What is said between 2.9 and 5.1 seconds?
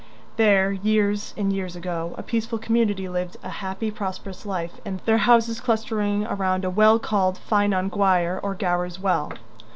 lived a happy, prosperous life in